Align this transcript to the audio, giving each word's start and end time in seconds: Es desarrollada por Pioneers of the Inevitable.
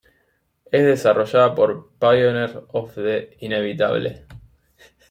Es 0.71 0.83
desarrollada 0.83 1.53
por 1.53 1.91
Pioneers 1.99 2.55
of 2.69 2.95
the 2.95 3.37
Inevitable. 3.41 4.25